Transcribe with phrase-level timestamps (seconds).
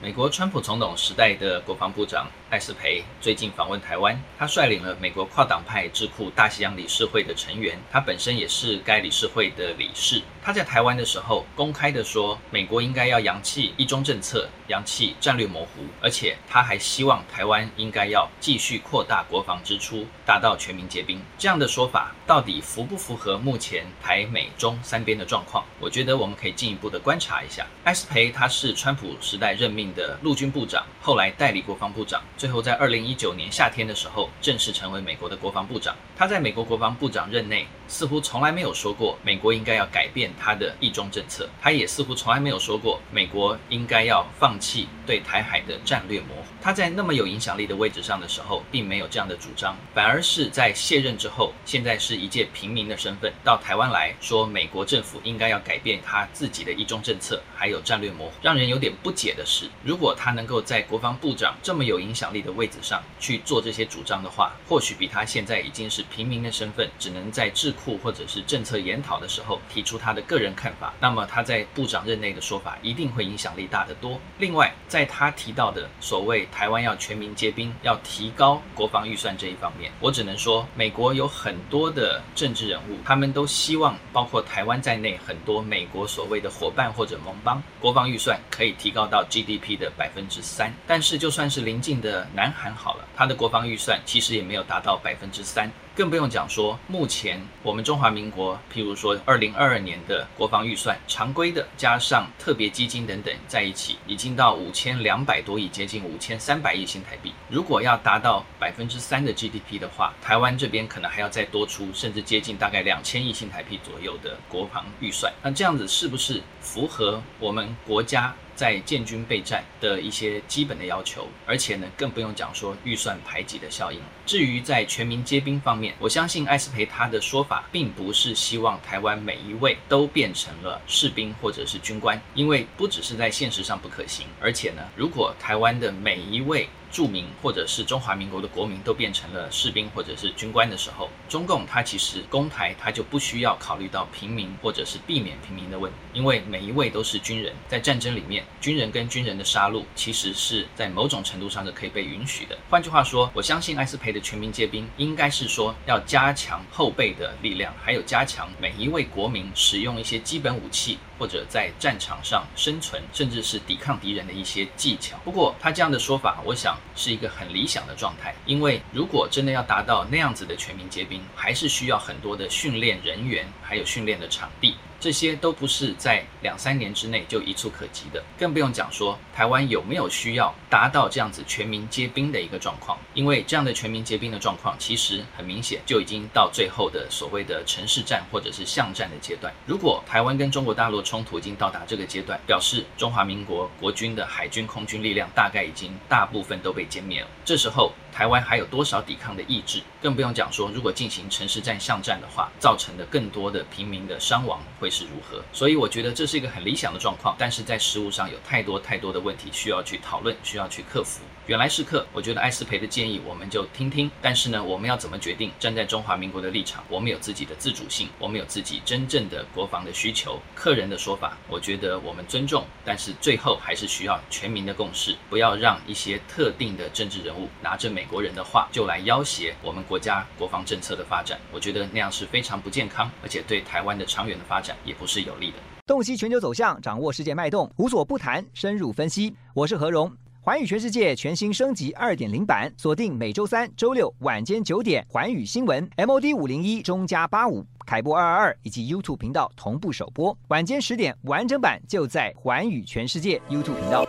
[0.00, 10.22] 美国川普总统时代的国防部长艾斯培最近访问台湾，他率领了美国跨党派智库大西洋理事会的成员，他本身也是该理事会的理事。
[10.40, 21.20] 他在台湾的时候公开的说，美国应该要扬弃一中政策，扬弃战略模糊，而且他还希望台湾应该要继续扩大国防支出，达到全民皆兵。
[21.36, 25.64] 这样的说法到底符不符合目前台美中三边的状况？
[25.80, 27.66] 我觉得我们可以进一步的观察一下。
[27.84, 35.94] 艾斯培他是川普时代任命的陆军部长，后来代理国防部长，最后在二零一九年夏天的时候正式成为美国的国防部长。
[36.16, 40.28] 他在美国国防部长任内似乎从来没有说过美国应该要改变。
[40.38, 46.44] 他的一中政策，他也似乎从来没有说过美国应该要放弃对台海的战略模糊。
[46.60, 58.32] 他在那么有影响力的位置上的时候，并没有这样的主张，反而是在卸任之后，现在是一介平民的身份到台湾来说，美国政府应该要改变他自己的一中政策，还有战略模糊。
[58.42, 70.22] 让人有点不解的是，如果他能够在国防部长这么有影响力的位置上去做这些主张的话，或许比他现在已经是平民的身份，只能在智库或者是政策研讨的时候提出他的。
[70.28, 74.20] 个人看法，那么他在部长任内的说法一定会影响力大得多。
[74.38, 90.72] 另外，在他提到的所谓台湾要全民皆兵，要提高国防预算这一方面，我只能说，美国有很多的政治人物，他们都希望包括台湾在内很多美国所谓的伙伴或者盟邦，国防预算可以提高到 GDP 的百分之三。
[90.86, 95.70] 但是就算是临近的南韩好了，它的国防预算其实也没有达到百分之三。
[95.98, 107.34] 更不用讲说，目前我们中华民国，譬如说二零二二年的国防预算，常规的加上特别基金等等在一起，已经到五千两百多亿，接近五千三百亿新台币。
[107.48, 115.32] 如果要达到百分之三的 GDP 的话，台湾这边可能还要再多出，甚至接近大概两千亿新台币左右的国防预算。
[115.42, 124.00] 那这样子是不是符合我们国家在建军备战的一些基本的要求，而且呢，更不用讲说预算排挤的效应。
[124.24, 152.56] 至于在全民皆兵方面，我相信艾斯培他的说法，并不是希望台湾每一位都变成了士兵或者是军官，因为不只是在现实上不可行，而且呢，如果台湾的每一位住民或者是中华民国的国民都变成了士兵或者是军官的时候，中共他其实攻台他就不需要考虑到平民或者是避免平民的问题，因为每一位都是军人，在战争里面，军人跟军人的杀戮其实是在某种程度上是可以被允许的。
[152.70, 165.18] 换句话说，我相信艾斯培的全民皆兵应该是说要加强后备的力量，还有加强每一位国民使用一些基本武器或者在战场上生存，甚至是抵抗敌人的一些技巧。
[165.24, 166.77] 不过他这样的说法，我想。
[166.94, 174.76] 是一个很理想的状态，因为如果真的要达到那样子的全民皆兵，还是需要很多的训练人员，还有训练的场地。
[175.00, 182.98] 这些都不是在两三年之内就一触可及的，更不用讲说台湾有没有需要达到这样子全民皆兵的一个状况。
[183.14, 189.52] 因为这样的全民皆兵的状况，其实很明显就已经到最后的所谓的城市战或者是巷战的阶段。
[189.66, 197.28] 如果台湾跟中国大陆冲突已经到达这个阶段，表示中华民国国军的海军、空军力量大概已经大部分都被歼灭了。
[197.44, 199.82] 这时候，台湾还有多少抵抗的意志？
[200.00, 205.42] 更不用讲说，如果进行城市战、巷战的话，造成的更多的平民的伤亡会是如何？
[205.52, 211.20] 所以我觉得这是一个很理想的状况，但是在实务上有太多太多的问题需要去讨论，需要去克服。
[211.46, 214.10] 原来是客，我觉得艾斯培的建议我们就听听。
[214.20, 215.50] 但是呢，我们要怎么决定？
[215.58, 220.38] 站在中华民国的立场，我们有自己的自主性，我们有自己真正的国防的需求。
[220.54, 235.56] 客人的说法，我觉得我们尊重，但是最后还是需要全民的共识，不要让一些特定的政治人物拿着美国人的话就来要挟我们国家国防政策的发展，我觉得那样是非常不健康，而且对台湾的长远的发展也不是有利的。
[235.84, 239.34] 洞悉全球走向，掌握世界脉动，无所不谈，深入分析。
[239.52, 254.06] 我是何荣，寰宇全世界全新升级二点零版，锁定每周三、周六晚间九点，寰宇新闻 MOD 五零一中加八五凯播二二二以及 YouTube 频道同步首播，晚间十点完整版就在寰宇全世界 YouTube 频道。